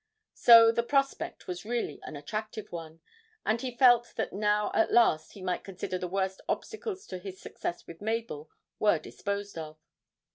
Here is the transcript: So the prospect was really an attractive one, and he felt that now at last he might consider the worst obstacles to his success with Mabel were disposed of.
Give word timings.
So 0.33 0.71
the 0.71 0.81
prospect 0.81 1.45
was 1.45 1.63
really 1.63 1.99
an 2.01 2.15
attractive 2.15 2.71
one, 2.71 3.01
and 3.45 3.61
he 3.61 3.77
felt 3.77 4.13
that 4.15 4.33
now 4.33 4.71
at 4.73 4.91
last 4.91 5.33
he 5.33 5.43
might 5.43 5.63
consider 5.63 5.99
the 5.99 6.07
worst 6.07 6.41
obstacles 6.49 7.05
to 7.05 7.19
his 7.19 7.39
success 7.39 7.85
with 7.85 8.01
Mabel 8.01 8.49
were 8.79 8.97
disposed 8.97 9.59
of. 9.59 9.77